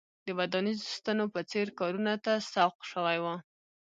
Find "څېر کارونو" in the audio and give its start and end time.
1.51-2.13